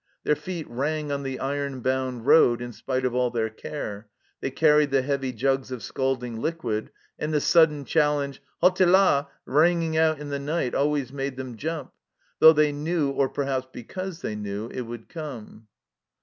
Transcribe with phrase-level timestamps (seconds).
[0.23, 4.07] Their feet rang on the iron bound road in spite of all their care;
[4.39, 6.89] they carried the heavy jugs of scalding liquid,
[7.19, 11.93] and the sudden challenge," Halte Ih!" ringing out in the night, always made them jump,
[12.39, 15.67] though they knew, or perhaps because they knew, it would come.